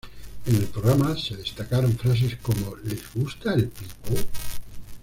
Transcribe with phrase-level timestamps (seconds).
[0.47, 4.15] En el programa se destacaron frases como "¿Les gusta el Pipo?